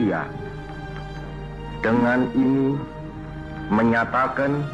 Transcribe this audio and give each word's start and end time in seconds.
Indonesia, 0.00 0.24
dengan 1.84 2.24
ini 2.32 2.72
menyatakan 3.68 4.64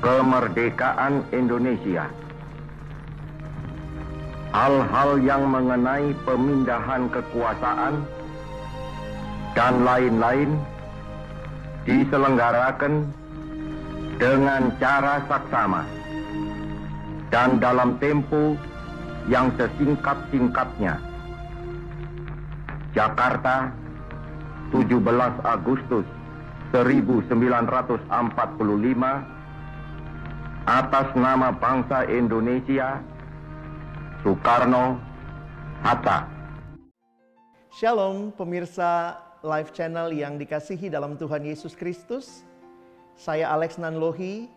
kemerdekaan 0.00 1.20
Indonesia. 1.36 2.08
Hal-hal 4.48 5.20
yang 5.20 5.52
mengenai 5.52 6.16
pemindahan 6.24 7.12
kekuasaan 7.12 8.00
dan 9.52 9.84
lain-lain 9.84 10.56
diselenggarakan 11.84 13.04
dengan 14.16 14.72
cara 14.80 15.20
saksama 15.28 15.84
dan 17.28 17.60
dalam 17.60 18.00
tempo 18.00 18.56
yang 19.28 19.52
sesingkat-singkatnya. 19.60 20.96
Jakarta, 22.96 23.68
17 24.68 25.00
Agustus 25.48 26.04
1945 26.76 28.04
atas 30.68 31.06
nama 31.16 31.48
bangsa 31.48 32.04
Indonesia 32.04 33.00
Soekarno 34.20 35.00
Hatta. 35.80 36.28
Shalom 37.72 38.36
pemirsa 38.36 39.16
live 39.40 39.72
channel 39.72 40.12
yang 40.12 40.36
dikasihi 40.36 40.92
dalam 40.92 41.16
Tuhan 41.16 41.48
Yesus 41.48 41.72
Kristus. 41.72 42.44
Saya 43.16 43.48
Alex 43.48 43.80
Nanlohi. 43.80 44.52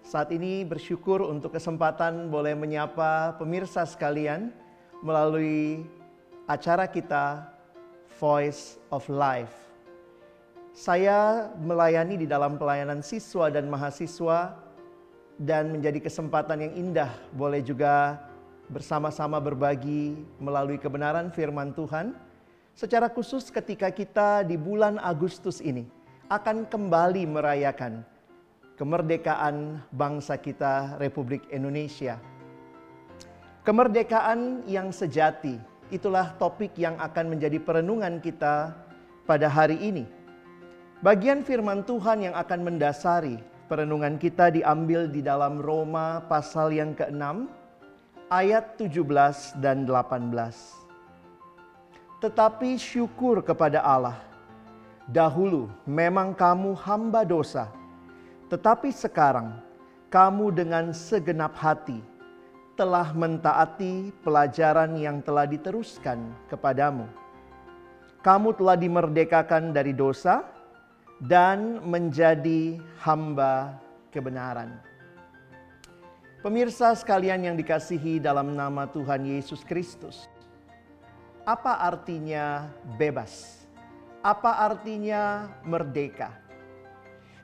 Saat 0.00 0.32
ini 0.32 0.64
bersyukur 0.64 1.20
untuk 1.20 1.52
kesempatan 1.52 2.32
boleh 2.32 2.56
menyapa 2.56 3.36
pemirsa 3.36 3.84
sekalian 3.84 4.48
melalui 5.04 5.84
acara 6.48 6.88
kita 6.88 7.57
Voice 8.18 8.82
of 8.90 9.06
Life. 9.06 9.54
Saya 10.74 11.50
melayani 11.58 12.18
di 12.18 12.26
dalam 12.26 12.58
pelayanan 12.58 12.98
siswa 13.02 13.50
dan 13.50 13.70
mahasiswa 13.70 14.58
dan 15.38 15.70
menjadi 15.70 16.02
kesempatan 16.02 16.66
yang 16.66 16.74
indah 16.74 17.14
boleh 17.34 17.62
juga 17.62 18.18
bersama-sama 18.66 19.38
berbagi 19.38 20.18
melalui 20.42 20.82
kebenaran 20.82 21.30
firman 21.30 21.70
Tuhan. 21.74 22.14
Secara 22.74 23.10
khusus 23.10 23.50
ketika 23.50 23.90
kita 23.90 24.42
di 24.42 24.58
bulan 24.58 24.98
Agustus 25.02 25.62
ini 25.62 25.86
akan 26.30 26.66
kembali 26.66 27.22
merayakan 27.26 28.02
kemerdekaan 28.78 29.82
bangsa 29.90 30.38
kita 30.38 30.98
Republik 31.02 31.42
Indonesia. 31.50 32.18
Kemerdekaan 33.66 34.62
yang 34.70 34.94
sejati 34.94 35.58
itulah 35.88 36.36
topik 36.36 36.76
yang 36.76 36.96
akan 37.00 37.36
menjadi 37.36 37.58
perenungan 37.60 38.20
kita 38.20 38.76
pada 39.24 39.48
hari 39.48 39.76
ini. 39.80 40.04
Bagian 40.98 41.46
firman 41.46 41.86
Tuhan 41.86 42.26
yang 42.26 42.34
akan 42.34 42.60
mendasari 42.66 43.38
perenungan 43.70 44.18
kita 44.18 44.50
diambil 44.50 45.06
di 45.06 45.22
dalam 45.22 45.60
Roma 45.62 46.24
pasal 46.26 46.74
yang 46.74 46.96
ke-6 46.96 47.46
ayat 48.32 48.76
17 48.80 49.62
dan 49.62 49.86
18. 49.86 50.32
Tetapi 52.18 52.70
syukur 52.76 53.44
kepada 53.44 53.84
Allah. 53.84 54.18
Dahulu 55.08 55.72
memang 55.88 56.36
kamu 56.36 56.76
hamba 56.84 57.24
dosa, 57.24 57.72
tetapi 58.52 58.92
sekarang 58.92 59.56
kamu 60.12 60.52
dengan 60.52 60.92
segenap 60.92 61.56
hati 61.56 61.96
telah 62.78 63.10
mentaati 63.10 64.14
pelajaran 64.22 64.94
yang 64.94 65.18
telah 65.18 65.50
diteruskan 65.50 66.30
kepadamu. 66.46 67.10
Kamu 68.22 68.54
telah 68.54 68.78
dimerdekakan 68.78 69.74
dari 69.74 69.90
dosa 69.90 70.46
dan 71.18 71.82
menjadi 71.82 72.78
hamba 73.02 73.74
kebenaran. 74.14 74.78
Pemirsa 76.38 76.94
sekalian 76.94 77.50
yang 77.50 77.56
dikasihi 77.58 78.22
dalam 78.22 78.54
nama 78.54 78.86
Tuhan 78.86 79.26
Yesus 79.26 79.66
Kristus. 79.66 80.30
Apa 81.42 81.82
artinya 81.82 82.70
bebas? 82.94 83.66
Apa 84.22 84.70
artinya 84.70 85.50
merdeka? 85.66 86.47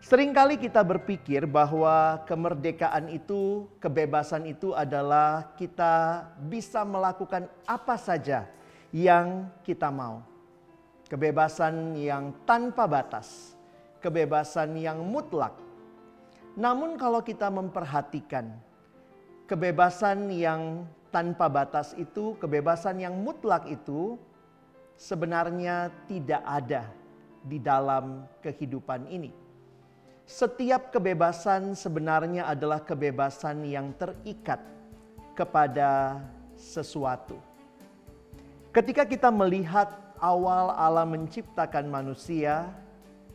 Seringkali 0.05 0.61
kita 0.61 0.85
berpikir 0.85 1.49
bahwa 1.49 2.21
kemerdekaan 2.29 3.09
itu, 3.09 3.65
kebebasan 3.81 4.45
itu 4.45 4.77
adalah 4.77 5.57
kita 5.57 6.29
bisa 6.45 6.85
melakukan 6.85 7.49
apa 7.65 7.97
saja 7.97 8.45
yang 8.93 9.49
kita 9.65 9.89
mau. 9.89 10.21
Kebebasan 11.09 11.97
yang 11.97 12.37
tanpa 12.45 12.85
batas, 12.85 13.57
kebebasan 14.05 14.77
yang 14.77 15.01
mutlak. 15.01 15.57
Namun 16.53 17.01
kalau 17.01 17.25
kita 17.25 17.49
memperhatikan 17.49 18.53
kebebasan 19.49 20.29
yang 20.29 20.85
tanpa 21.17 21.49
batas 21.49 21.97
itu, 21.97 22.37
kebebasan 22.37 23.01
yang 23.01 23.17
mutlak 23.25 23.65
itu 23.73 24.21
sebenarnya 25.01 25.89
tidak 26.05 26.45
ada 26.45 26.93
di 27.41 27.57
dalam 27.57 28.29
kehidupan 28.45 29.09
ini. 29.09 29.44
Setiap 30.25 30.89
kebebasan 30.89 31.77
sebenarnya 31.77 32.49
adalah 32.49 32.81
kebebasan 32.81 33.61
yang 33.69 33.93
terikat 34.01 34.57
kepada 35.37 36.17
sesuatu. 36.57 37.37
Ketika 38.73 39.05
kita 39.05 39.29
melihat 39.29 39.93
awal 40.17 40.73
Allah 40.73 41.05
menciptakan 41.05 41.93
manusia, 41.93 42.73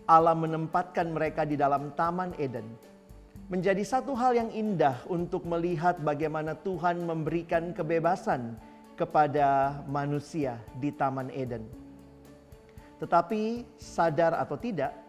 Allah 0.10 0.34
menempatkan 0.34 1.14
mereka 1.14 1.46
di 1.46 1.54
dalam 1.54 1.94
Taman 1.94 2.34
Eden. 2.42 2.66
Menjadi 3.54 3.86
satu 3.86 4.18
hal 4.18 4.34
yang 4.34 4.50
indah 4.50 4.98
untuk 5.06 5.46
melihat 5.46 6.02
bagaimana 6.02 6.58
Tuhan 6.58 7.06
memberikan 7.06 7.70
kebebasan 7.70 8.58
kepada 8.98 9.80
manusia 9.86 10.58
di 10.82 10.90
Taman 10.90 11.30
Eden. 11.38 11.70
Tetapi 12.98 13.64
sadar 13.78 14.34
atau 14.36 14.58
tidak, 14.58 15.09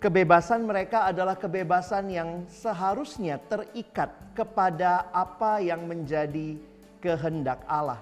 kebebasan 0.00 0.64
mereka 0.64 1.06
adalah 1.06 1.36
kebebasan 1.36 2.10
yang 2.10 2.30
seharusnya 2.48 3.38
terikat 3.46 4.10
kepada 4.34 5.06
apa 5.12 5.60
yang 5.60 5.84
menjadi 5.84 6.56
kehendak 6.98 7.60
Allah. 7.68 8.00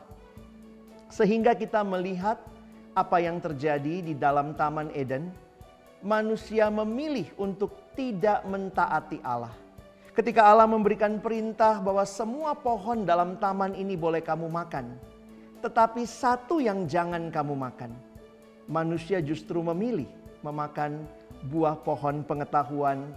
Sehingga 1.10 1.52
kita 1.58 1.82
melihat 1.82 2.38
apa 2.94 3.18
yang 3.18 3.42
terjadi 3.42 4.00
di 4.00 4.14
dalam 4.14 4.54
Taman 4.54 4.94
Eden, 4.94 5.28
manusia 6.00 6.70
memilih 6.70 7.26
untuk 7.36 7.74
tidak 7.98 8.46
mentaati 8.46 9.18
Allah 9.26 9.68
Ketika 10.18 10.50
Allah 10.50 10.66
memberikan 10.66 11.22
perintah 11.22 11.78
bahwa 11.78 12.02
semua 12.02 12.50
pohon 12.50 13.06
dalam 13.06 13.38
taman 13.38 13.70
ini 13.78 13.94
boleh 13.94 14.18
kamu 14.18 14.50
makan, 14.50 14.98
tetapi 15.62 16.02
satu 16.02 16.58
yang 16.58 16.90
jangan 16.90 17.30
kamu 17.30 17.54
makan. 17.54 17.94
Manusia 18.66 19.22
justru 19.22 19.62
memilih 19.62 20.10
memakan 20.42 21.06
buah 21.46 21.78
pohon 21.78 22.26
pengetahuan 22.26 23.14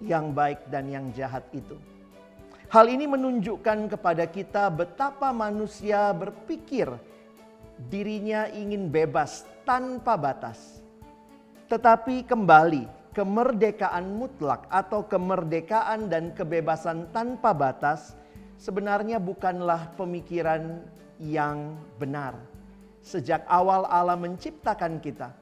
yang 0.00 0.30
baik 0.30 0.70
dan 0.70 0.86
yang 0.88 1.10
jahat 1.10 1.44
itu. 1.50 1.76
Hal 2.70 2.86
ini 2.86 3.10
menunjukkan 3.10 3.90
kepada 3.98 4.30
kita 4.30 4.70
betapa 4.70 5.34
manusia 5.34 6.14
berpikir 6.14 6.86
dirinya 7.90 8.46
ingin 8.46 8.86
bebas 8.86 9.42
tanpa 9.66 10.14
batas. 10.14 10.78
Tetapi 11.66 12.26
kembali 12.26 12.86
kemerdekaan 13.10 14.14
mutlak 14.14 14.70
atau 14.70 15.02
kemerdekaan 15.02 16.06
dan 16.06 16.30
kebebasan 16.30 17.10
tanpa 17.10 17.50
batas 17.50 18.14
sebenarnya 18.54 19.18
bukanlah 19.18 19.90
pemikiran 19.98 20.84
yang 21.18 21.74
benar. 21.98 22.38
Sejak 23.00 23.42
awal 23.48 23.88
Allah 23.88 24.14
menciptakan 24.14 25.00
kita, 25.00 25.32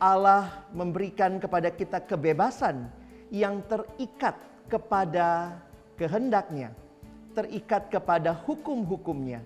Allah 0.00 0.68
memberikan 0.72 1.36
kepada 1.40 1.68
kita 1.72 2.00
kebebasan 2.04 2.88
yang 3.32 3.64
terikat 3.68 4.36
kepada 4.68 5.56
kehendaknya, 5.96 6.72
terikat 7.32 7.88
kepada 7.88 8.32
hukum-hukumnya, 8.32 9.40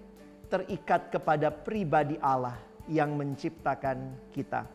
terikat 0.51 1.11
kepada 1.11 1.51
pribadi 1.51 2.19
Allah 2.23 2.59
yang 2.87 3.19
menciptakan 3.19 4.15
kita. 4.31 4.67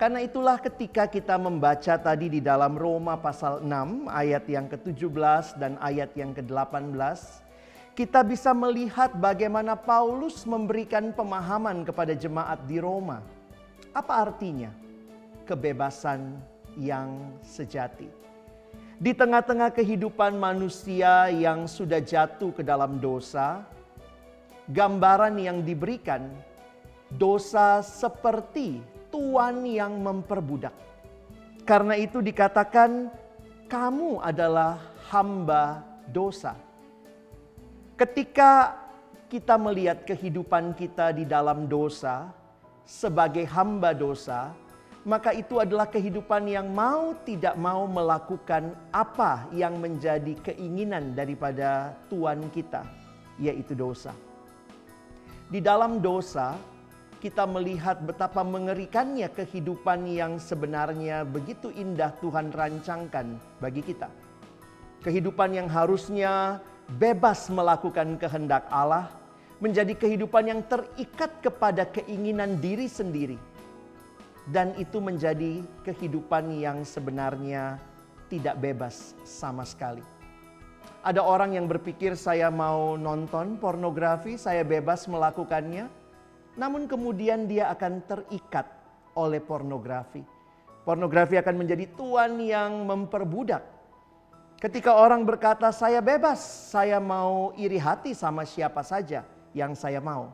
Karena 0.00 0.18
itulah 0.18 0.58
ketika 0.58 1.06
kita 1.06 1.38
membaca 1.38 1.94
tadi 1.94 2.26
di 2.26 2.40
dalam 2.42 2.74
Roma 2.74 3.14
pasal 3.14 3.62
6 3.62 4.10
ayat 4.10 4.44
yang 4.50 4.66
ke-17 4.66 5.62
dan 5.62 5.78
ayat 5.78 6.10
yang 6.18 6.34
ke-18, 6.34 6.90
kita 7.92 8.24
bisa 8.24 8.50
melihat 8.56 9.12
bagaimana 9.14 9.76
Paulus 9.78 10.42
memberikan 10.48 11.12
pemahaman 11.12 11.84
kepada 11.86 12.16
jemaat 12.16 12.64
di 12.66 12.80
Roma. 12.80 13.20
Apa 13.92 14.24
artinya? 14.24 14.72
Kebebasan 15.44 16.40
yang 16.80 17.36
sejati. 17.44 18.08
Di 18.96 19.12
tengah-tengah 19.12 19.74
kehidupan 19.74 20.38
manusia 20.40 21.28
yang 21.28 21.68
sudah 21.68 22.00
jatuh 22.00 22.56
ke 22.56 22.62
dalam 22.64 23.02
dosa, 23.02 23.66
gambaran 24.70 25.36
yang 25.36 25.60
diberikan 25.60 26.32
dosa 27.12 27.84
seperti 27.84 28.80
tuan 29.12 29.66
yang 29.68 30.00
memperbudak. 30.00 30.72
Karena 31.68 31.98
itu 31.98 32.24
dikatakan 32.24 33.12
kamu 33.68 34.22
adalah 34.24 34.80
hamba 35.12 35.84
dosa. 36.08 36.56
Ketika 37.98 38.80
kita 39.28 39.60
melihat 39.60 40.08
kehidupan 40.08 40.72
kita 40.72 41.12
di 41.12 41.28
dalam 41.28 41.68
dosa 41.68 42.41
sebagai 42.92 43.48
hamba 43.48 43.96
dosa, 43.96 44.52
maka 45.08 45.32
itu 45.32 45.56
adalah 45.56 45.88
kehidupan 45.88 46.44
yang 46.44 46.68
mau 46.68 47.16
tidak 47.24 47.56
mau 47.56 47.88
melakukan 47.88 48.76
apa 48.92 49.48
yang 49.56 49.80
menjadi 49.80 50.36
keinginan 50.44 51.16
daripada 51.16 51.96
Tuhan 52.12 52.52
kita, 52.52 52.84
yaitu 53.40 53.72
dosa. 53.72 54.12
Di 55.48 55.64
dalam 55.64 56.04
dosa, 56.04 56.52
kita 57.24 57.48
melihat 57.48 58.04
betapa 58.04 58.44
mengerikannya 58.44 59.32
kehidupan 59.32 60.04
yang 60.12 60.36
sebenarnya 60.36 61.24
begitu 61.24 61.72
indah 61.72 62.12
Tuhan 62.20 62.52
rancangkan 62.52 63.40
bagi 63.56 63.80
kita. 63.80 64.12
Kehidupan 65.00 65.56
yang 65.56 65.66
harusnya 65.66 66.60
bebas 67.00 67.48
melakukan 67.48 68.20
kehendak 68.20 68.68
Allah 68.70 69.21
menjadi 69.62 69.94
kehidupan 69.94 70.50
yang 70.50 70.60
terikat 70.66 71.38
kepada 71.38 71.86
keinginan 71.86 72.58
diri 72.58 72.90
sendiri. 72.90 73.38
Dan 74.42 74.74
itu 74.74 74.98
menjadi 74.98 75.62
kehidupan 75.86 76.50
yang 76.58 76.82
sebenarnya 76.82 77.78
tidak 78.26 78.58
bebas 78.58 79.14
sama 79.22 79.62
sekali. 79.62 80.02
Ada 81.06 81.22
orang 81.22 81.54
yang 81.54 81.70
berpikir 81.70 82.18
saya 82.18 82.50
mau 82.50 82.98
nonton 82.98 83.54
pornografi, 83.62 84.34
saya 84.34 84.66
bebas 84.66 85.06
melakukannya 85.06 86.02
namun 86.52 86.84
kemudian 86.84 87.48
dia 87.48 87.72
akan 87.72 88.04
terikat 88.04 88.68
oleh 89.16 89.40
pornografi. 89.40 90.20
Pornografi 90.82 91.38
akan 91.38 91.54
menjadi 91.64 91.86
tuan 91.94 92.36
yang 92.42 92.84
memperbudak. 92.84 93.62
Ketika 94.58 94.98
orang 94.98 95.22
berkata, 95.22 95.70
"Saya 95.70 96.02
bebas, 96.02 96.42
saya 96.70 96.98
mau 96.98 97.54
iri 97.56 97.78
hati 97.78 98.12
sama 98.12 98.42
siapa 98.44 98.82
saja 98.82 99.22
yang 99.56 99.76
saya 99.76 100.00
mau." 100.00 100.32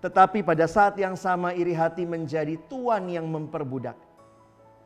Tetapi 0.00 0.42
pada 0.46 0.70
saat 0.70 0.94
yang 0.96 1.18
sama, 1.18 1.52
iri 1.52 1.74
hati 1.74 2.06
menjadi 2.06 2.58
tuan 2.70 3.10
yang 3.10 3.26
memperbudak. 3.26 3.96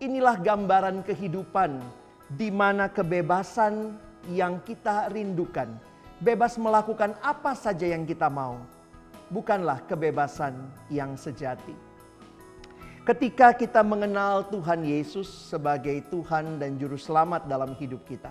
Inilah 0.01 0.41
gambaran 0.41 1.05
kehidupan 1.05 1.77
di 2.33 2.49
mana 2.49 2.89
kebebasan 2.89 4.01
yang 4.33 4.61
kita 4.65 5.13
rindukan, 5.13 5.77
bebas 6.25 6.57
melakukan 6.57 7.17
apa 7.21 7.53
saja 7.53 7.85
yang 7.85 8.09
kita 8.09 8.33
mau 8.33 8.61
bukanlah 9.31 9.79
kebebasan 9.87 10.59
yang 10.91 11.15
sejati. 11.15 11.73
Ketika 13.07 13.57
kita 13.57 13.81
mengenal 13.81 14.45
Tuhan 14.53 14.85
Yesus 14.85 15.27
sebagai 15.27 16.05
Tuhan 16.13 16.61
dan 16.61 16.77
Juru 16.77 17.01
Selamat 17.01 17.49
dalam 17.49 17.73
hidup 17.79 18.05
kita, 18.05 18.29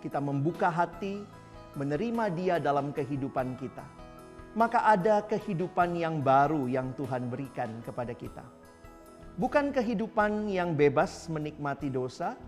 kita 0.00 0.18
membuka 0.22 0.72
hati, 0.72 1.20
menerima 1.76 2.24
Dia 2.32 2.56
dalam 2.62 2.94
kehidupan 2.94 3.60
kita, 3.60 3.84
maka 4.54 4.86
ada 4.86 5.18
kehidupan 5.26 5.98
yang 5.98 6.22
baru 6.22 6.70
yang 6.70 6.94
Tuhan 6.94 7.26
berikan 7.26 7.82
kepada 7.82 8.14
kita. 8.14 8.46
Bukan 9.34 9.74
kehidupan 9.74 10.46
yang 10.46 10.78
bebas 10.78 11.26
menikmati 11.26 11.90
dosa, 11.90 12.38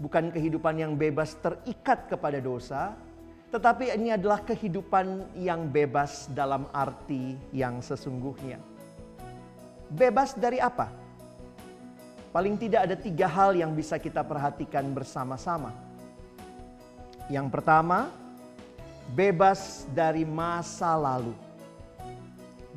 bukan 0.00 0.32
kehidupan 0.32 0.80
yang 0.80 0.92
bebas 0.96 1.36
terikat 1.44 2.08
kepada 2.08 2.40
dosa, 2.40 2.96
tetapi 3.52 3.92
ini 3.92 4.16
adalah 4.16 4.40
kehidupan 4.40 5.36
yang 5.36 5.68
bebas 5.68 6.32
dalam 6.32 6.64
arti 6.72 7.36
yang 7.52 7.84
sesungguhnya. 7.84 8.56
Bebas 9.92 10.32
dari 10.32 10.56
apa? 10.56 10.88
Paling 12.32 12.56
tidak 12.56 12.88
ada 12.88 12.96
tiga 12.96 13.28
hal 13.28 13.52
yang 13.52 13.76
bisa 13.76 14.00
kita 14.00 14.24
perhatikan 14.24 14.88
bersama-sama. 14.96 15.68
Yang 17.28 17.52
pertama, 17.52 18.08
bebas 19.12 19.84
dari 19.92 20.24
masa 20.24 20.96
lalu. 20.96 21.36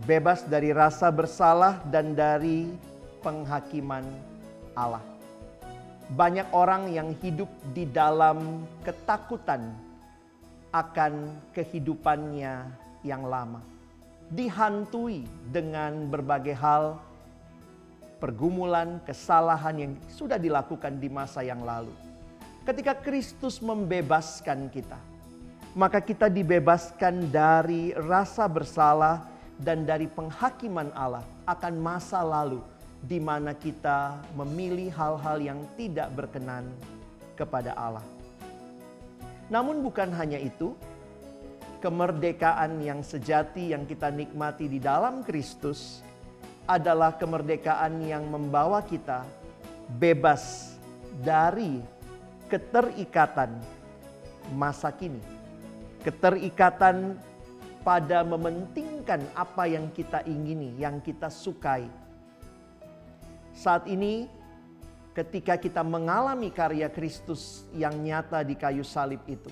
Bebas 0.03 0.43
dari 0.43 0.75
rasa 0.75 1.07
bersalah 1.07 1.79
dan 1.87 2.11
dari 2.11 2.67
penghakiman 3.23 4.03
Allah. 4.75 4.99
Banyak 6.11 6.51
orang 6.51 6.91
yang 6.91 7.15
hidup 7.23 7.47
di 7.71 7.87
dalam 7.87 8.67
ketakutan 8.83 9.71
akan 10.75 11.39
kehidupannya 11.55 12.67
yang 13.07 13.23
lama. 13.23 13.63
Dihantui 14.27 15.23
dengan 15.49 16.11
berbagai 16.11 16.59
hal, 16.59 16.99
pergumulan, 18.19 18.99
kesalahan 19.07 19.75
yang 19.79 19.91
sudah 20.11 20.35
dilakukan 20.35 20.99
di 20.99 21.07
masa 21.07 21.39
yang 21.47 21.63
lalu. 21.63 21.95
Ketika 22.67 22.99
Kristus 22.99 23.63
membebaskan 23.63 24.67
kita, 24.67 25.14
maka 25.75 25.99
kita 25.99 26.31
dibebaskan 26.31 27.27
dari 27.27 27.91
rasa 27.91 28.47
bersalah 28.47 29.27
dan 29.59 29.83
dari 29.83 30.07
penghakiman 30.07 30.87
Allah 30.95 31.27
akan 31.43 31.73
masa 31.83 32.23
lalu 32.23 32.63
di 33.03 33.19
mana 33.19 33.51
kita 33.51 34.23
memilih 34.39 34.87
hal-hal 34.95 35.37
yang 35.43 35.59
tidak 35.75 36.09
berkenan 36.15 36.63
kepada 37.35 37.75
Allah. 37.75 38.07
Namun 39.51 39.83
bukan 39.83 40.09
hanya 40.15 40.39
itu, 40.39 40.73
kemerdekaan 41.83 42.81
yang 42.81 43.03
sejati 43.05 43.75
yang 43.75 43.85
kita 43.85 44.09
nikmati 44.09 44.71
di 44.71 44.79
dalam 44.81 45.21
Kristus 45.21 46.01
adalah 46.65 47.13
kemerdekaan 47.13 48.01
yang 48.01 48.25
membawa 48.25 48.81
kita 48.81 49.21
bebas 50.01 50.73
dari 51.21 51.77
keterikatan 52.49 53.53
masa 54.57 54.89
kini. 54.89 55.34
Keterikatan 56.05 57.17
pada 57.81 58.21
mementingkan 58.21 59.25
apa 59.33 59.65
yang 59.65 59.89
kita 59.89 60.21
ingini, 60.29 60.77
yang 60.77 61.01
kita 61.01 61.33
sukai. 61.33 61.89
Saat 63.57 63.89
ini 63.89 64.29
ketika 65.17 65.57
kita 65.57 65.81
mengalami 65.81 66.53
karya 66.53 66.93
Kristus 66.93 67.65
yang 67.73 67.97
nyata 68.05 68.45
di 68.45 68.53
kayu 68.53 68.85
salib 68.85 69.21
itu, 69.25 69.49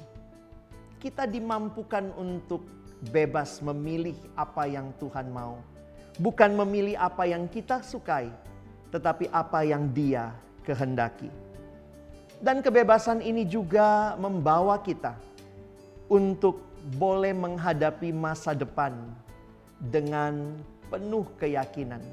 kita 1.01 1.25
dimampukan 1.25 2.13
untuk 2.13 2.69
bebas 3.09 3.57
memilih 3.65 4.13
apa 4.37 4.69
yang 4.69 4.93
Tuhan 5.01 5.33
mau, 5.33 5.57
bukan 6.21 6.53
memilih 6.53 7.01
apa 7.01 7.25
yang 7.25 7.49
kita 7.49 7.81
sukai, 7.81 8.29
tetapi 8.93 9.25
apa 9.33 9.65
yang 9.65 9.89
Dia 9.89 10.37
kehendaki. 10.61 11.33
Dan 12.37 12.61
kebebasan 12.61 13.25
ini 13.25 13.41
juga 13.41 14.13
membawa 14.19 14.77
kita 14.77 15.32
untuk 16.13 16.61
boleh 16.93 17.33
menghadapi 17.33 18.13
masa 18.13 18.53
depan 18.53 18.93
dengan 19.81 20.61
penuh 20.93 21.25
keyakinan. 21.41 22.05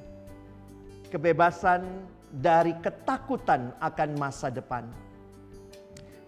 Kebebasan 1.12 1.84
dari 2.32 2.72
ketakutan 2.80 3.76
akan 3.76 4.10
masa 4.16 4.48
depan. 4.48 4.88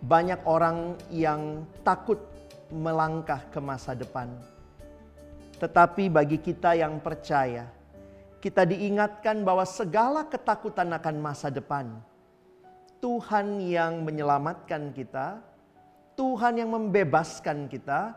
Banyak 0.04 0.44
orang 0.44 1.00
yang 1.08 1.64
takut 1.80 2.20
melangkah 2.68 3.40
ke 3.48 3.62
masa 3.62 3.94
depan, 3.94 4.28
tetapi 5.62 6.10
bagi 6.10 6.42
kita 6.42 6.74
yang 6.74 6.98
percaya, 6.98 7.70
kita 8.42 8.66
diingatkan 8.66 9.46
bahwa 9.46 9.62
segala 9.62 10.26
ketakutan 10.26 10.90
akan 10.90 11.16
masa 11.22 11.54
depan, 11.54 12.02
Tuhan 12.98 13.62
yang 13.62 14.02
menyelamatkan 14.02 14.90
kita, 14.90 15.38
Tuhan 16.12 16.60
yang 16.60 16.70
membebaskan 16.72 17.66
kita, 17.72 18.12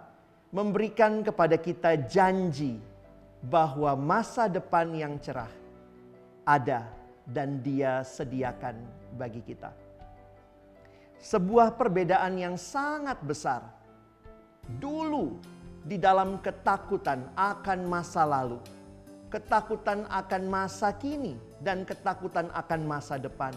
memberikan 0.51 1.23
kepada 1.23 1.55
kita 1.55 1.95
janji 2.07 2.79
bahwa 3.39 3.93
masa 3.95 4.51
depan 4.51 4.91
yang 4.91 5.15
cerah 5.21 5.51
ada 6.45 6.87
dan 7.25 7.59
Dia 7.63 8.05
sediakan 8.05 8.77
bagi 9.17 9.41
kita. 9.41 9.73
Sebuah 11.19 11.73
perbedaan 11.73 12.37
yang 12.37 12.55
sangat 12.59 13.17
besar. 13.25 13.65
Dulu 14.65 15.41
di 15.85 15.97
dalam 15.97 16.41
ketakutan 16.41 17.29
akan 17.33 17.79
masa 17.85 18.25
lalu, 18.25 18.61
ketakutan 19.29 20.05
akan 20.09 20.43
masa 20.45 20.93
kini, 20.93 21.37
dan 21.61 21.85
ketakutan 21.85 22.49
akan 22.53 22.81
masa 22.85 23.17
depan. 23.17 23.53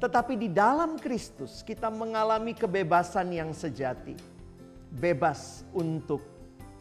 Tetapi 0.00 0.32
di 0.32 0.48
dalam 0.48 0.96
Kristus 0.96 1.60
kita 1.60 1.92
mengalami 1.92 2.56
kebebasan 2.56 3.36
yang 3.36 3.52
sejati. 3.52 4.16
Bebas 4.90 5.62
untuk 5.76 6.24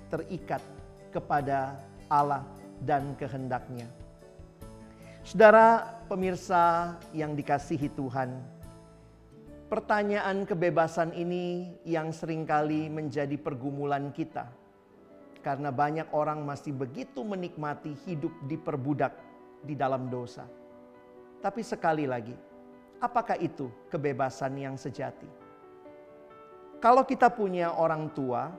terikat 0.08 0.64
kepada 1.12 1.78
Allah 2.08 2.48
dan 2.82 3.14
kehendaknya. 3.20 3.86
Saudara 5.22 6.00
pemirsa 6.10 6.96
yang 7.14 7.38
dikasihi 7.38 7.92
Tuhan, 7.94 8.40
pertanyaan 9.70 10.48
kebebasan 10.48 11.14
ini 11.14 11.76
yang 11.86 12.10
sering 12.16 12.48
kali 12.48 12.90
menjadi 12.90 13.36
pergumulan 13.38 14.10
kita. 14.16 14.50
Karena 15.46 15.70
banyak 15.70 16.10
orang 16.16 16.42
masih 16.48 16.72
begitu 16.72 17.22
menikmati 17.22 17.94
hidup 18.08 18.32
diperbudak 18.50 19.14
di 19.62 19.76
dalam 19.78 20.10
dosa. 20.10 20.50
Tapi 21.40 21.62
sekali 21.64 22.10
lagi, 22.10 22.49
apakah 23.00 23.40
itu 23.40 23.72
kebebasan 23.88 24.56
yang 24.60 24.76
sejati? 24.76 25.28
Kalau 26.80 27.04
kita 27.04 27.28
punya 27.28 27.76
orang 27.76 28.08
tua 28.16 28.52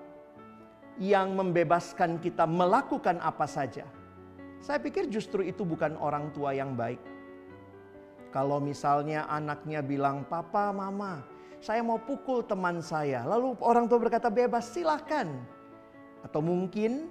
yang 1.01 1.33
membebaskan 1.33 2.21
kita 2.21 2.45
melakukan 2.45 3.17
apa 3.25 3.49
saja, 3.49 3.89
saya 4.61 4.77
pikir 4.77 5.09
justru 5.09 5.41
itu 5.41 5.65
bukan 5.65 5.97
orang 5.97 6.29
tua 6.37 6.53
yang 6.53 6.77
baik. 6.77 7.01
Kalau 8.29 8.61
misalnya 8.61 9.25
anaknya 9.25 9.81
bilang, 9.81 10.29
"Papa, 10.29 10.69
Mama, 10.69 11.25
saya 11.65 11.81
mau 11.81 11.97
pukul 11.97 12.45
teman 12.45 12.85
saya." 12.85 13.25
Lalu 13.25 13.57
orang 13.65 13.89
tua 13.89 13.99
berkata, 13.99 14.29
"Bebas, 14.29 14.69
silahkan." 14.69 15.27
Atau 16.21 16.45
mungkin 16.45 17.09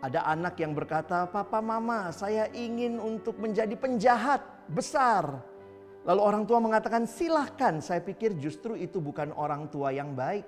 ada 0.00 0.24
anak 0.24 0.56
yang 0.58 0.72
berkata, 0.72 1.28
"Papa, 1.28 1.60
Mama, 1.60 2.08
saya 2.10 2.48
ingin 2.56 2.96
untuk 2.98 3.36
menjadi 3.36 3.76
penjahat 3.76 4.40
besar." 4.72 5.51
Lalu 6.02 6.20
orang 6.20 6.42
tua 6.42 6.58
mengatakan, 6.58 7.06
"Silahkan." 7.06 7.78
Saya 7.78 8.02
pikir 8.02 8.34
justru 8.34 8.74
itu 8.74 8.98
bukan 8.98 9.30
orang 9.38 9.70
tua 9.70 9.94
yang 9.94 10.18
baik. 10.18 10.42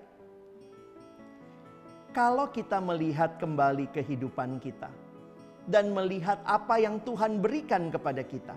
Kalau 2.11 2.51
kita 2.51 2.79
melihat 2.79 3.39
kembali 3.39 3.91
kehidupan 3.91 4.63
kita 4.63 4.91
dan 5.67 5.91
melihat 5.91 6.39
apa 6.47 6.79
yang 6.79 7.03
Tuhan 7.03 7.43
berikan 7.43 7.91
kepada 7.91 8.23
kita, 8.23 8.55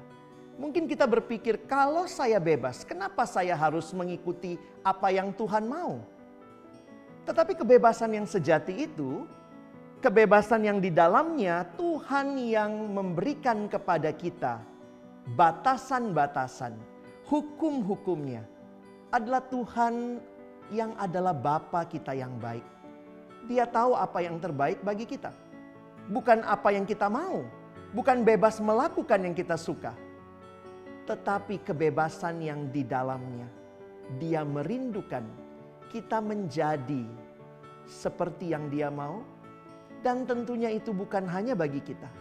mungkin 0.61 0.85
kita 0.85 1.09
berpikir, 1.09 1.65
"Kalau 1.65 2.05
saya 2.05 2.37
bebas, 2.37 2.85
kenapa 2.85 3.25
saya 3.25 3.57
harus 3.57 3.93
mengikuti 3.93 4.57
apa 4.85 5.09
yang 5.13 5.33
Tuhan 5.33 5.69
mau?" 5.69 6.01
Tetapi 7.25 7.57
kebebasan 7.57 8.13
yang 8.13 8.29
sejati 8.29 8.89
itu, 8.89 9.25
kebebasan 10.01 10.65
yang 10.65 10.77
di 10.77 10.93
dalamnya 10.93 11.65
Tuhan 11.77 12.37
yang 12.37 12.71
memberikan 12.93 13.65
kepada 13.65 14.13
kita 14.13 14.76
batasan-batasan, 15.35 16.77
hukum-hukumnya 17.27 18.45
adalah 19.11 19.43
Tuhan 19.43 20.23
yang 20.71 20.95
adalah 20.95 21.35
Bapa 21.35 21.83
kita 21.83 22.15
yang 22.15 22.39
baik. 22.39 22.63
Dia 23.47 23.67
tahu 23.67 23.95
apa 23.95 24.23
yang 24.23 24.39
terbaik 24.39 24.83
bagi 24.83 25.07
kita. 25.07 25.31
Bukan 26.07 26.43
apa 26.43 26.71
yang 26.71 26.87
kita 26.87 27.11
mau, 27.11 27.43
bukan 27.91 28.23
bebas 28.23 28.59
melakukan 28.63 29.19
yang 29.27 29.35
kita 29.35 29.59
suka. 29.59 29.91
Tetapi 31.07 31.63
kebebasan 31.63 32.43
yang 32.43 32.67
di 32.71 32.83
dalamnya, 32.83 33.47
dia 34.19 34.43
merindukan 34.43 35.23
kita 35.87 36.19
menjadi 36.19 37.07
seperti 37.87 38.51
yang 38.51 38.67
Dia 38.67 38.91
mau, 38.91 39.23
dan 40.03 40.27
tentunya 40.27 40.67
itu 40.67 40.91
bukan 40.91 41.23
hanya 41.31 41.55
bagi 41.55 41.79
kita, 41.79 42.11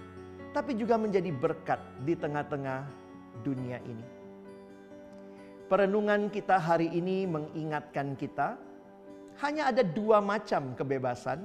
tapi 0.56 0.72
juga 0.72 0.96
menjadi 0.96 1.28
berkat 1.36 1.76
di 2.08 2.16
tengah-tengah 2.16 2.88
dunia 3.44 3.76
ini. 3.84 4.06
Perenungan 5.68 6.32
kita 6.32 6.56
hari 6.56 6.88
ini 6.96 7.28
mengingatkan 7.28 8.16
kita 8.16 8.56
hanya 9.44 9.68
ada 9.68 9.84
dua 9.84 10.24
macam 10.24 10.72
kebebasan. 10.72 11.44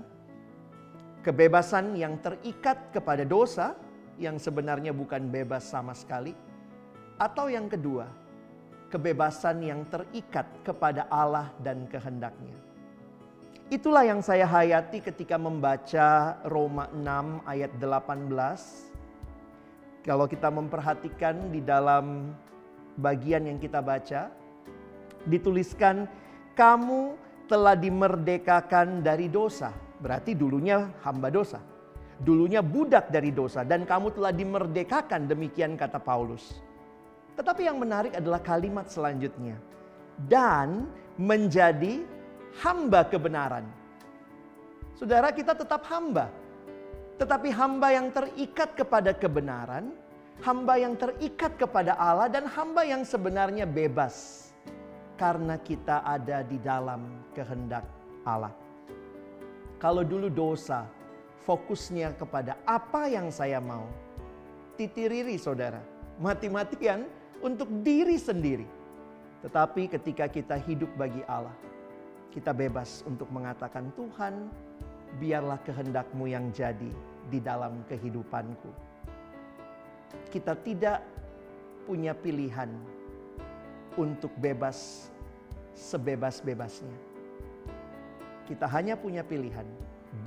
Kebebasan 1.27 1.99
yang 1.99 2.23
terikat 2.23 2.95
kepada 2.95 3.27
dosa, 3.27 3.75
yang 4.15 4.39
sebenarnya 4.39 4.95
bukan 4.95 5.27
bebas 5.27 5.67
sama 5.67 5.91
sekali, 5.91 6.31
atau 7.19 7.51
yang 7.51 7.67
kedua, 7.67 8.07
kebebasan 8.89 9.59
yang 9.59 9.83
terikat 9.91 10.47
kepada 10.63 11.05
Allah 11.11 11.51
dan 11.59 11.83
kehendaknya. 11.91 12.55
Itulah 13.67 14.07
yang 14.07 14.23
saya 14.23 14.47
hayati 14.47 15.03
ketika 15.03 15.35
membaca 15.35 16.39
Roma 16.47 16.89
6 16.89 17.43
ayat 17.45 17.71
18. 17.77 18.90
Kalau 20.01 20.25
kita 20.25 20.49
memperhatikan 20.49 21.53
di 21.53 21.61
dalam 21.61 22.33
bagian 22.97 23.45
yang 23.45 23.61
kita 23.61 23.85
baca, 23.85 24.33
dituliskan 25.29 26.09
kamu 26.57 27.13
telah 27.45 27.77
dimerdekakan 27.77 29.05
dari 29.05 29.29
dosa. 29.29 29.69
Berarti 30.01 30.33
dulunya 30.33 30.89
hamba 31.05 31.29
dosa. 31.29 31.61
Dulunya 32.21 32.61
budak 32.65 33.13
dari 33.13 33.29
dosa 33.33 33.61
dan 33.61 33.85
kamu 33.85 34.13
telah 34.13 34.33
dimerdekakan 34.33 35.29
demikian 35.29 35.77
kata 35.77 36.01
Paulus. 36.01 36.61
Tetapi 37.37 37.65
yang 37.65 37.77
menarik 37.77 38.13
adalah 38.17 38.41
kalimat 38.41 38.89
selanjutnya. 38.89 39.57
Dan 40.17 40.89
menjadi 41.17 42.05
hamba 42.61 43.05
kebenaran. 43.05 43.65
Saudara 44.97 45.33
kita 45.33 45.57
tetap 45.57 45.85
hamba. 45.89 46.29
Tetapi 47.21 47.53
hamba 47.53 47.93
yang 47.93 48.09
terikat 48.09 48.73
kepada 48.73 49.13
kebenaran, 49.13 49.93
hamba 50.41 50.73
yang 50.81 50.97
terikat 50.97 51.53
kepada 51.53 51.93
Allah 51.93 52.25
dan 52.25 52.49
hamba 52.49 52.81
yang 52.81 53.05
sebenarnya 53.05 53.69
bebas. 53.69 54.49
Karena 55.21 55.61
kita 55.61 56.01
ada 56.01 56.41
di 56.41 56.57
dalam 56.57 57.21
kehendak 57.37 57.85
Allah. 58.25 58.49
Kalau 59.77 60.01
dulu 60.01 60.33
dosa 60.33 60.89
fokusnya 61.45 62.17
kepada 62.17 62.57
apa 62.65 63.05
yang 63.05 63.29
saya 63.29 63.61
mau. 63.61 63.85
Titiriri 64.73 65.37
saudara, 65.37 65.85
mati-matian 66.17 67.05
untuk 67.45 67.69
diri 67.85 68.17
sendiri. 68.17 68.65
Tetapi 69.45 69.93
ketika 69.93 70.25
kita 70.25 70.57
hidup 70.57 70.89
bagi 70.97 71.21
Allah, 71.29 71.53
kita 72.33 72.49
bebas 72.49 73.05
untuk 73.05 73.29
mengatakan 73.29 73.93
Tuhan, 73.93 74.49
biarlah 75.21 75.61
kehendakmu 75.61 76.25
yang 76.25 76.49
jadi 76.49 77.10
di 77.31 77.39
dalam 77.39 77.87
kehidupanku. 77.87 78.67
Kita 80.27 80.59
tidak 80.59 80.99
punya 81.87 82.11
pilihan 82.11 82.67
untuk 83.95 84.31
bebas 84.35 85.07
sebebas-bebasnya. 85.71 86.97
Kita 88.43 88.67
hanya 88.67 88.99
punya 88.99 89.23
pilihan 89.23 89.63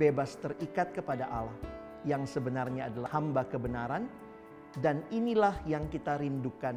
bebas 0.01 0.41
terikat 0.41 0.89
kepada 0.97 1.29
Allah 1.29 1.53
yang 2.05 2.25
sebenarnya 2.25 2.89
adalah 2.89 3.09
hamba 3.13 3.45
kebenaran 3.45 4.09
dan 4.81 5.05
inilah 5.13 5.55
yang 5.69 5.85
kita 5.87 6.17
rindukan 6.17 6.75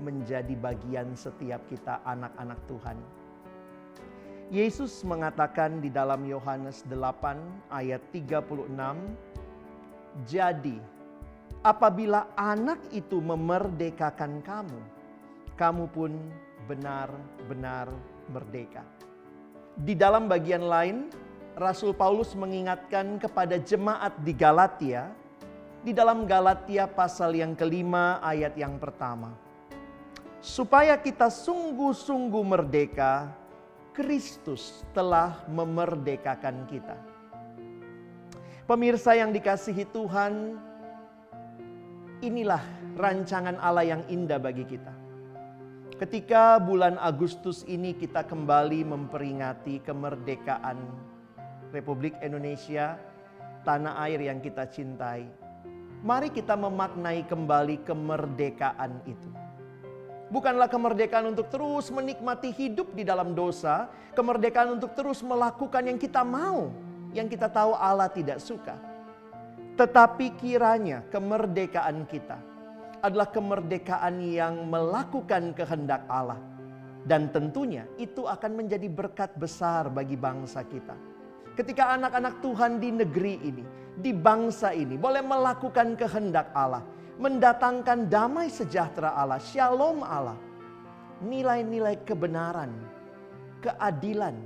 menjadi 0.00 0.54
bagian 0.56 1.16
setiap 1.16 1.64
kita 1.68 2.04
anak-anak 2.04 2.60
Tuhan. 2.68 2.98
Yesus 4.50 5.06
mengatakan 5.06 5.78
di 5.78 5.94
dalam 5.94 6.26
Yohanes 6.26 6.82
8 6.90 7.70
ayat 7.70 8.02
36, 8.10 8.66
Jadi 10.26 10.76
apabila 11.62 12.32
anak 12.34 12.80
itu 12.90 13.18
memerdekakan 13.22 14.42
kamu, 14.42 14.80
kamu 15.54 15.84
pun 15.92 16.12
benar-benar 16.66 17.90
merdeka. 18.30 18.86
Di 19.80 19.96
dalam 19.96 20.28
bagian 20.28 20.66
lain, 20.66 21.08
Rasul 21.56 21.92
Paulus 21.92 22.32
mengingatkan 22.38 23.20
kepada 23.20 23.58
jemaat 23.60 24.14
di 24.22 24.32
Galatia 24.32 25.10
di 25.80 25.96
dalam 25.96 26.28
Galatia 26.28 26.84
pasal 26.84 27.32
yang 27.32 27.56
kelima 27.56 28.20
ayat 28.20 28.52
yang 28.52 28.76
pertama. 28.76 29.32
Supaya 30.40 30.96
kita 30.96 31.28
sungguh-sungguh 31.28 32.44
merdeka, 32.44 33.32
Kristus 33.92 34.84
telah 34.96 35.44
memerdekakan 35.48 36.64
kita. 36.68 37.09
Pemirsa 38.70 39.18
yang 39.18 39.34
dikasihi 39.34 39.82
Tuhan, 39.90 40.54
inilah 42.22 42.62
rancangan 42.94 43.58
Allah 43.58 43.98
yang 43.98 44.06
indah 44.06 44.38
bagi 44.38 44.62
kita. 44.62 44.94
Ketika 45.98 46.62
bulan 46.62 46.94
Agustus 47.02 47.66
ini 47.66 47.98
kita 47.98 48.22
kembali 48.22 48.86
memperingati 48.86 49.82
kemerdekaan 49.82 50.78
Republik 51.74 52.14
Indonesia, 52.22 52.94
tanah 53.66 54.06
air 54.06 54.22
yang 54.22 54.38
kita 54.38 54.70
cintai 54.70 55.26
Mari 56.06 56.30
kita 56.30 56.54
memaknai 56.54 57.26
kembali 57.26 57.82
kemerdekaan 57.82 59.02
itu. 59.04 59.30
Bukanlah 60.30 60.70
kemerdekaan 60.70 61.34
untuk 61.34 61.50
terus 61.50 61.90
menikmati 61.90 62.54
hidup 62.54 62.94
di 62.94 63.02
dalam 63.02 63.34
dosa, 63.34 63.90
kemerdekaan 64.14 64.78
untuk 64.78 64.94
terus 64.94 65.20
melakukan 65.26 65.84
yang 65.84 65.98
kita 66.00 66.22
mau, 66.24 66.72
yang 67.14 67.26
kita 67.26 67.50
tahu 67.50 67.74
Allah 67.74 68.10
tidak 68.10 68.38
suka. 68.38 68.78
Tetapi 69.74 70.36
kiranya 70.36 71.06
kemerdekaan 71.08 72.04
kita 72.04 72.38
adalah 73.00 73.28
kemerdekaan 73.32 74.20
yang 74.20 74.68
melakukan 74.68 75.56
kehendak 75.56 76.04
Allah. 76.06 76.38
Dan 77.00 77.32
tentunya 77.32 77.88
itu 77.96 78.28
akan 78.28 78.60
menjadi 78.60 78.84
berkat 78.92 79.32
besar 79.40 79.88
bagi 79.88 80.20
bangsa 80.20 80.60
kita. 80.68 80.92
Ketika 81.56 81.96
anak-anak 81.96 82.44
Tuhan 82.44 82.76
di 82.76 82.92
negeri 82.92 83.40
ini, 83.40 83.64
di 83.96 84.12
bangsa 84.12 84.76
ini 84.76 85.00
boleh 85.00 85.24
melakukan 85.24 85.96
kehendak 85.96 86.52
Allah, 86.52 86.84
mendatangkan 87.16 88.04
damai 88.12 88.52
sejahtera 88.52 89.16
Allah, 89.16 89.40
shalom 89.40 90.04
Allah, 90.04 90.36
nilai-nilai 91.24 92.04
kebenaran, 92.04 92.68
keadilan, 93.64 94.36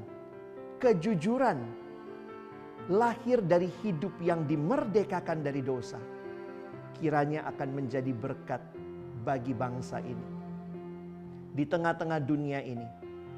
kejujuran, 0.78 1.58
lahir 2.92 3.40
dari 3.40 3.72
hidup 3.80 4.12
yang 4.20 4.44
dimerdekakan 4.44 5.40
dari 5.40 5.64
dosa 5.64 5.96
kiranya 7.00 7.44
akan 7.50 7.84
menjadi 7.84 8.12
berkat 8.14 8.62
bagi 9.26 9.56
bangsa 9.56 9.98
ini. 10.04 10.28
Di 11.54 11.64
tengah-tengah 11.66 12.22
dunia 12.22 12.62
ini, 12.62 12.86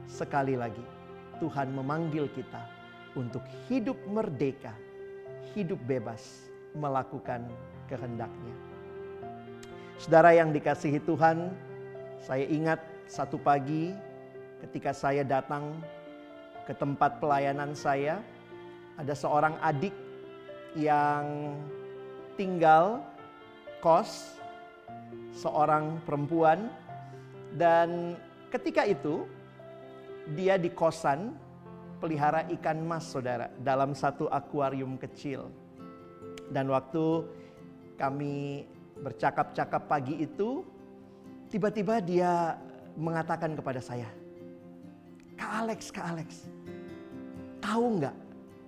sekali 0.08 0.56
lagi 0.56 0.82
Tuhan 1.40 1.72
memanggil 1.72 2.28
kita 2.32 2.62
untuk 3.16 3.44
hidup 3.68 3.96
merdeka, 4.08 4.72
hidup 5.56 5.80
bebas, 5.88 6.48
melakukan 6.76 7.48
kehendaknya. 7.88 8.56
Saudara 9.96 10.36
yang 10.36 10.52
dikasihi 10.52 11.00
Tuhan, 11.00 11.48
saya 12.20 12.44
ingat 12.44 12.80
satu 13.08 13.40
pagi 13.40 13.96
ketika 14.60 14.92
saya 14.92 15.24
datang 15.24 15.80
ke 16.68 16.76
tempat 16.76 17.22
pelayanan 17.22 17.72
saya, 17.72 18.20
ada 18.96 19.12
seorang 19.12 19.60
adik 19.60 19.92
yang 20.76 21.56
tinggal 22.36 23.00
kos 23.80 24.36
seorang 25.36 26.00
perempuan 26.04 26.68
dan 27.56 28.16
ketika 28.52 28.84
itu 28.88 29.24
dia 30.32 30.56
di 30.56 30.72
kosan 30.72 31.36
pelihara 32.00 32.44
ikan 32.58 32.82
mas 32.84 33.08
saudara 33.08 33.52
dalam 33.60 33.96
satu 33.96 34.28
akuarium 34.28 35.00
kecil. 35.00 35.48
Dan 36.52 36.70
waktu 36.70 37.26
kami 37.98 38.64
bercakap-cakap 39.02 39.88
pagi 39.90 40.24
itu 40.24 40.62
tiba-tiba 41.52 41.98
dia 42.00 42.56
mengatakan 42.96 43.52
kepada 43.52 43.80
saya, 43.82 44.08
Kak 45.36 45.52
Alex, 45.64 45.80
Kak 45.92 46.06
Alex, 46.16 46.28
tahu 47.60 48.00
nggak 48.00 48.15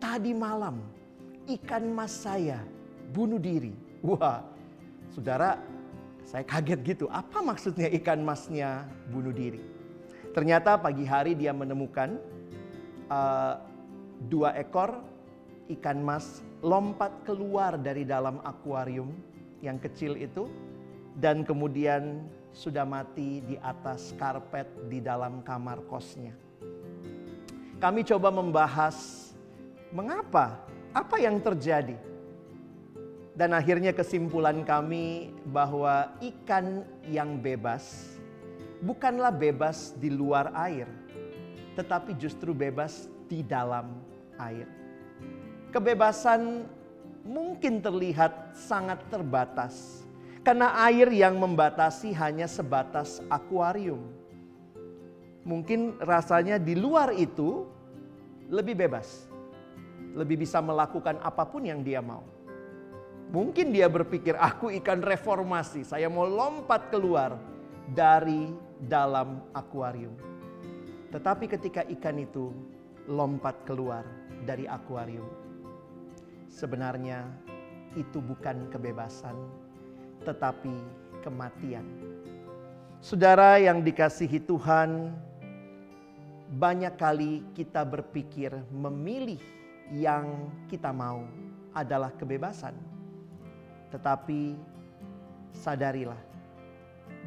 tadi 0.09 0.33
malam 0.33 0.81
ikan 1.45 1.85
mas 1.93 2.25
saya 2.25 2.65
bunuh 3.13 3.37
diri. 3.37 3.77
Wah, 4.01 4.41
Saudara, 5.13 5.61
saya 6.25 6.49
kaget 6.49 6.81
gitu. 6.97 7.13
Apa 7.13 7.45
maksudnya 7.45 7.93
ikan 8.01 8.25
masnya 8.25 8.89
bunuh 9.13 9.37
diri? 9.37 9.61
Ternyata 10.33 10.81
pagi 10.81 11.05
hari 11.05 11.37
dia 11.37 11.53
menemukan 11.53 12.17
uh, 13.13 13.61
dua 14.33 14.57
ekor 14.57 14.97
ikan 15.77 16.01
mas 16.01 16.41
lompat 16.65 17.13
keluar 17.29 17.77
dari 17.77 18.09
dalam 18.09 18.41
akuarium 18.49 19.13
yang 19.61 19.77
kecil 19.77 20.17
itu 20.17 20.49
dan 21.21 21.45
kemudian 21.45 22.25
sudah 22.57 22.89
mati 22.89 23.45
di 23.45 23.61
atas 23.61 24.17
karpet 24.17 24.73
di 24.89 25.05
dalam 25.05 25.45
kamar 25.45 25.85
kosnya. 25.85 26.33
Kami 27.77 28.03
coba 28.09 28.33
membahas 28.33 29.28
mengapa, 29.95 30.65
apa 30.93 31.17
yang 31.21 31.41
terjadi. 31.41 31.97
Dan 33.39 33.55
akhirnya 33.55 33.95
kesimpulan 33.95 34.67
kami 34.67 35.31
bahwa 35.47 36.11
ikan 36.19 36.83
yang 37.07 37.39
bebas 37.39 38.19
bukanlah 38.83 39.35
bebas 39.35 39.95
di 39.99 40.11
luar 40.11 40.51
air, 40.55 40.87
tetapi 41.75 42.15
justru 42.19 42.55
bebas 42.55 43.11
di 43.27 43.43
dalam 43.43 43.99
air. 44.39 44.67
Kebebasan 45.71 46.65
mungkin 47.27 47.85
terlihat 47.85 48.57
sangat 48.57 49.05
terbatas 49.13 50.07
karena 50.41 50.73
air 50.89 51.13
yang 51.13 51.37
membatasi 51.37 52.15
hanya 52.17 52.49
sebatas 52.49 53.21
akuarium. 53.29 54.01
Mungkin 55.45 56.01
rasanya 56.01 56.57
di 56.57 56.77
luar 56.77 57.13
itu 57.13 57.69
lebih 58.49 58.77
bebas, 58.81 59.28
lebih 60.17 60.45
bisa 60.45 60.63
melakukan 60.63 61.21
apa 61.21 61.45
pun 61.45 61.65
yang 61.67 61.85
dia 61.85 62.01
mau. 62.01 62.25
Mungkin 63.29 63.77
dia 63.77 63.93
berpikir, 63.93 64.33
aku 64.41 64.73
ikan 64.81 65.05
reformasi, 65.05 65.85
saya 65.85 66.09
mau 66.09 66.25
lompat 66.25 66.89
keluar 66.89 67.37
dari 67.93 68.49
dalam 68.81 69.45
akuarium. 69.53 70.17
Tetapi 71.13 71.45
ketika 71.45 71.85
ikan 71.99 72.17
itu 72.21 72.49
lompat 73.05 73.69
keluar 73.69 74.05
dari 74.49 74.65
akuarium, 74.65 75.29
sebenarnya 76.49 77.29
itu 78.01 78.21
bukan 78.21 78.73
kebebasan, 78.73 79.37
tetapi 80.25 80.73
kematian. 81.21 81.85
Saudara 83.05 83.61
yang 83.61 83.85
dikasihi 83.85 84.41
Tuhan, 84.43 85.13
banyak 86.49 86.97
kali 86.97 87.45
kita 87.53 87.85
berpikir 87.85 88.57
memilih 88.73 89.41
yang 89.93 90.53
kita 90.69 90.93
mau 90.93 91.25
adalah 91.73 92.13
kebebasan 92.17 92.77
tetapi 93.89 94.53
sadarilah, 95.57 96.21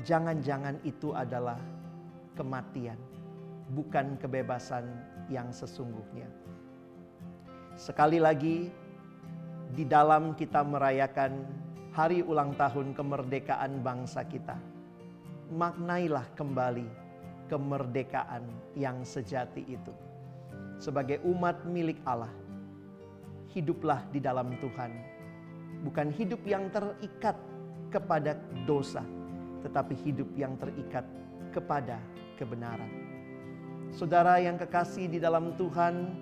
jangan-jangan 0.05 0.77
itu 0.85 1.09
adalah 1.13 1.57
kematian, 2.37 2.97
bukan 3.73 4.17
kebebasan 4.21 4.85
yang 5.33 5.49
sesungguhnya. 5.49 6.29
Sekali 7.73 8.21
lagi, 8.21 8.69
di 9.73 9.83
dalam 9.87 10.37
kita 10.37 10.61
merayakan 10.61 11.49
hari 11.97 12.21
ulang 12.21 12.53
tahun 12.53 12.93
kemerdekaan 12.93 13.81
bangsa 13.81 14.21
kita, 14.21 14.55
maknailah 15.49 16.29
kembali 16.37 16.85
kemerdekaan 17.49 18.45
yang 18.77 19.01
sejati 19.01 19.65
itu. 19.65 19.93
Sebagai 20.77 21.21
umat 21.25 21.65
milik 21.65 21.97
Allah, 22.05 22.31
hiduplah 23.51 24.07
di 24.09 24.19
dalam 24.23 24.55
Tuhan 24.57 25.11
bukan 25.81 26.13
hidup 26.13 26.41
yang 26.45 26.69
terikat 26.69 27.35
kepada 27.89 28.37
dosa, 28.63 29.03
tetapi 29.65 29.97
hidup 29.97 30.29
yang 30.37 30.55
terikat 30.61 31.03
kepada 31.51 31.99
kebenaran. 32.37 32.87
Saudara 33.91 34.39
yang 34.39 34.55
kekasih 34.55 35.11
di 35.11 35.19
dalam 35.19 35.51
Tuhan, 35.59 36.15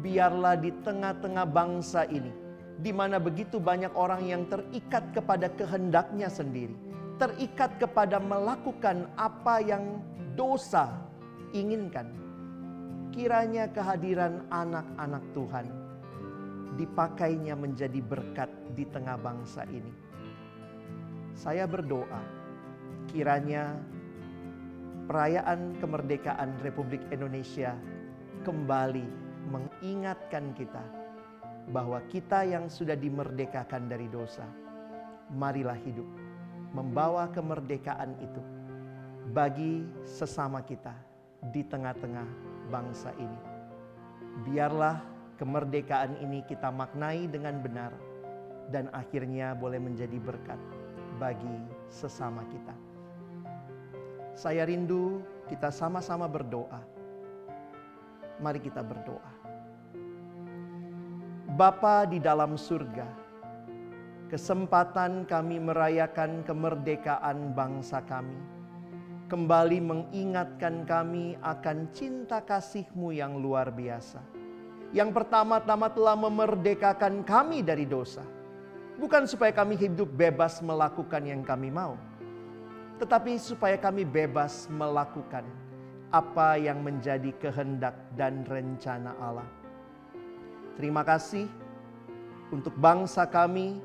biarlah 0.00 0.56
di 0.56 0.72
tengah-tengah 0.80 1.44
bangsa 1.44 2.08
ini, 2.08 2.32
di 2.80 2.94
mana 2.94 3.20
begitu 3.20 3.60
banyak 3.60 3.92
orang 3.92 4.24
yang 4.24 4.48
terikat 4.48 5.04
kepada 5.12 5.52
kehendaknya 5.52 6.32
sendiri, 6.32 6.72
terikat 7.20 7.76
kepada 7.76 8.16
melakukan 8.16 9.04
apa 9.20 9.60
yang 9.60 10.00
dosa 10.32 10.88
inginkan. 11.52 12.08
Kiranya 13.10 13.66
kehadiran 13.74 14.46
anak-anak 14.54 15.24
Tuhan 15.34 15.79
dipakainya 16.78 17.58
menjadi 17.58 17.98
berkat 17.98 18.50
di 18.74 18.86
tengah 18.86 19.18
bangsa 19.18 19.66
ini. 19.70 19.90
Saya 21.34 21.64
berdoa 21.66 22.20
kiranya 23.10 23.74
perayaan 25.10 25.74
kemerdekaan 25.82 26.60
Republik 26.62 27.02
Indonesia 27.10 27.74
kembali 28.46 29.06
mengingatkan 29.50 30.54
kita 30.54 30.84
bahwa 31.74 31.98
kita 32.06 32.46
yang 32.46 32.70
sudah 32.70 32.94
dimerdekakan 32.94 33.90
dari 33.90 34.06
dosa, 34.06 34.46
marilah 35.34 35.78
hidup 35.78 36.06
membawa 36.70 37.26
kemerdekaan 37.34 38.14
itu 38.22 38.42
bagi 39.34 39.86
sesama 40.06 40.62
kita 40.62 40.94
di 41.50 41.66
tengah-tengah 41.66 42.26
bangsa 42.70 43.10
ini. 43.18 43.40
Biarlah 44.46 45.02
kemerdekaan 45.40 46.20
ini 46.20 46.44
kita 46.44 46.68
maknai 46.68 47.24
dengan 47.24 47.64
benar 47.64 47.96
dan 48.68 48.92
akhirnya 48.92 49.56
boleh 49.56 49.80
menjadi 49.80 50.20
berkat 50.20 50.60
bagi 51.16 51.64
sesama 51.88 52.44
kita. 52.52 52.76
Saya 54.36 54.68
rindu 54.68 55.24
kita 55.48 55.72
sama-sama 55.72 56.28
berdoa. 56.28 56.84
Mari 58.36 58.60
kita 58.60 58.84
berdoa. 58.84 59.32
Bapa 61.56 62.04
di 62.04 62.20
dalam 62.20 62.60
surga, 62.60 63.08
kesempatan 64.28 65.24
kami 65.24 65.56
merayakan 65.60 66.44
kemerdekaan 66.44 67.52
bangsa 67.52 68.00
kami, 68.04 68.38
kembali 69.28 69.82
mengingatkan 69.82 70.88
kami 70.88 71.36
akan 71.44 71.88
cinta 71.92 72.40
kasih-Mu 72.40 73.12
yang 73.12 73.36
luar 73.36 73.68
biasa 73.68 74.39
yang 74.90 75.14
pertama-tama 75.14 75.86
telah 75.90 76.18
memerdekakan 76.18 77.22
kami 77.22 77.62
dari 77.62 77.86
dosa. 77.86 78.26
Bukan 78.98 79.24
supaya 79.24 79.54
kami 79.54 79.80
hidup 79.80 80.10
bebas 80.12 80.60
melakukan 80.60 81.24
yang 81.24 81.40
kami 81.40 81.72
mau, 81.72 81.96
tetapi 83.00 83.40
supaya 83.40 83.80
kami 83.80 84.04
bebas 84.04 84.68
melakukan 84.68 85.46
apa 86.12 86.58
yang 86.60 86.84
menjadi 86.84 87.32
kehendak 87.40 87.96
dan 88.18 88.44
rencana 88.44 89.16
Allah. 89.16 89.48
Terima 90.76 91.00
kasih 91.06 91.48
untuk 92.52 92.74
bangsa 92.76 93.24
kami 93.30 93.78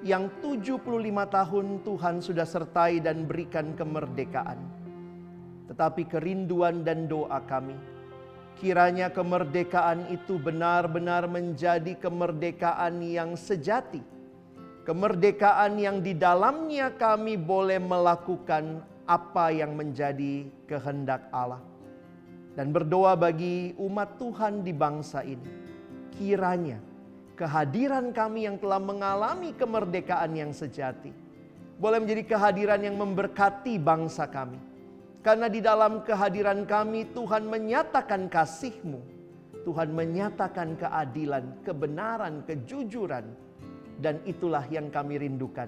yang 0.00 0.30
75 0.40 0.78
tahun 1.26 1.66
Tuhan 1.82 2.16
sudah 2.22 2.46
sertai 2.46 3.02
dan 3.02 3.26
berikan 3.26 3.74
kemerdekaan. 3.74 4.60
Tetapi 5.66 6.06
kerinduan 6.06 6.86
dan 6.86 7.10
doa 7.10 7.42
kami, 7.42 7.74
kiranya 8.56 9.12
kemerdekaan 9.12 10.08
itu 10.08 10.40
benar-benar 10.40 11.28
menjadi 11.28 11.94
kemerdekaan 11.96 13.04
yang 13.04 13.36
sejati. 13.36 14.00
Kemerdekaan 14.86 15.76
yang 15.82 15.98
di 15.98 16.14
dalamnya 16.14 16.94
kami 16.94 17.34
boleh 17.34 17.82
melakukan 17.82 18.80
apa 19.04 19.50
yang 19.50 19.74
menjadi 19.74 20.46
kehendak 20.70 21.26
Allah. 21.34 21.62
Dan 22.56 22.72
berdoa 22.72 23.12
bagi 23.18 23.76
umat 23.76 24.16
Tuhan 24.16 24.64
di 24.64 24.72
bangsa 24.72 25.20
ini. 25.26 25.50
Kiranya 26.16 26.80
kehadiran 27.36 28.14
kami 28.16 28.48
yang 28.48 28.56
telah 28.56 28.80
mengalami 28.80 29.52
kemerdekaan 29.52 30.32
yang 30.32 30.56
sejati 30.56 31.26
boleh 31.76 32.00
menjadi 32.00 32.24
kehadiran 32.24 32.80
yang 32.80 32.96
memberkati 32.96 33.76
bangsa 33.76 34.24
kami. 34.24 34.56
Karena 35.26 35.50
di 35.50 35.58
dalam 35.58 36.06
kehadiran 36.06 36.62
kami 36.70 37.10
Tuhan 37.10 37.50
menyatakan 37.50 38.30
kasih-Mu. 38.30 39.02
Tuhan 39.66 39.90
menyatakan 39.90 40.78
keadilan, 40.78 41.66
kebenaran, 41.66 42.46
kejujuran. 42.46 43.26
Dan 43.98 44.22
itulah 44.22 44.62
yang 44.70 44.86
kami 44.86 45.18
rindukan, 45.18 45.66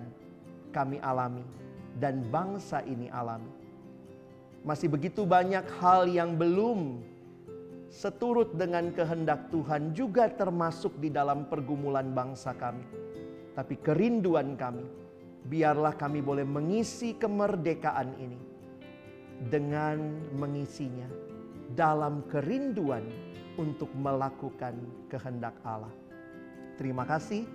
kami 0.71 1.03
alami 1.03 1.43
dan 1.99 2.23
bangsa 2.31 2.87
ini 2.87 3.11
alami. 3.11 3.51
Masih 4.63 4.87
begitu 4.87 5.27
banyak 5.27 5.67
hal 5.83 6.07
yang 6.07 6.39
belum 6.39 7.03
seturut 7.91 8.55
dengan 8.55 8.95
kehendak 8.95 9.51
Tuhan 9.51 9.91
juga 9.91 10.31
termasuk 10.31 11.03
di 11.03 11.11
dalam 11.11 11.51
pergumulan 11.51 12.15
bangsa 12.15 12.55
kami. 12.55 12.87
Tapi 13.59 13.75
kerinduan 13.83 14.55
kami, 14.55 14.87
biarlah 15.51 15.99
kami 15.99 16.23
boleh 16.23 16.47
mengisi 16.47 17.19
kemerdekaan 17.19 18.15
ini 18.23 18.48
dengan 19.47 20.19
mengisinya 20.35 21.07
dalam 21.79 22.27
kerinduan 22.27 23.07
untuk 23.55 23.91
melakukan 23.95 24.75
kehendak 25.07 25.55
Allah. 25.63 25.95
Terima 26.75 27.07
kasih 27.07 27.47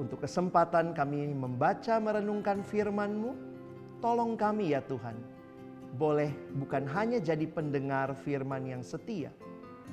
untuk 0.00 0.24
kesempatan 0.24 0.96
kami 0.96 1.28
membaca 1.32 2.00
merenungkan 2.00 2.64
firman-Mu. 2.64 3.32
Tolong 4.00 4.36
kami 4.36 4.76
ya 4.76 4.84
Tuhan, 4.84 5.16
boleh 5.96 6.28
bukan 6.60 6.84
hanya 6.92 7.16
jadi 7.16 7.48
pendengar 7.48 8.12
firman 8.12 8.68
yang 8.68 8.84
setia, 8.84 9.32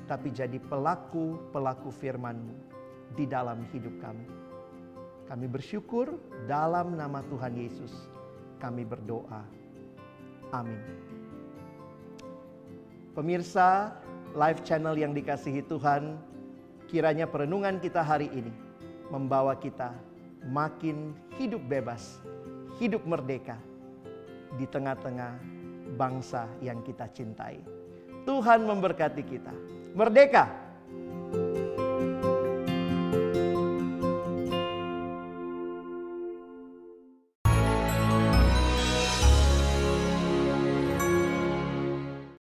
tapi 0.04 0.28
jadi 0.28 0.60
pelaku-pelaku 0.60 1.88
firman-Mu 1.88 2.56
di 3.16 3.24
dalam 3.24 3.64
hidup 3.72 3.96
kami. 4.04 4.28
Kami 5.24 5.48
bersyukur 5.48 6.20
dalam 6.44 7.00
nama 7.00 7.24
Tuhan 7.32 7.56
Yesus. 7.56 8.12
Kami 8.60 8.84
berdoa. 8.84 9.40
Amin. 10.52 11.13
Pemirsa 13.14 13.94
live 14.34 14.66
channel 14.66 14.98
yang 14.98 15.14
dikasihi 15.14 15.62
Tuhan, 15.70 16.18
kiranya 16.90 17.30
perenungan 17.30 17.78
kita 17.78 18.02
hari 18.02 18.26
ini 18.34 18.50
membawa 19.06 19.54
kita 19.54 19.94
makin 20.50 21.14
hidup 21.38 21.62
bebas, 21.70 22.18
hidup 22.82 23.06
merdeka 23.06 23.54
di 24.58 24.66
tengah-tengah 24.66 25.38
bangsa 25.94 26.50
yang 26.58 26.82
kita 26.82 27.06
cintai. 27.14 27.62
Tuhan 28.26 28.66
memberkati 28.66 29.22
kita. 29.22 29.54
Merdeka! 29.94 30.63